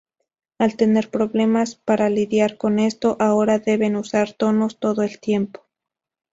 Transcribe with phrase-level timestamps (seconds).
[0.57, 5.61] Al tener problemas para lidiar con esto, ahora debe usar tonos todo el tiempo.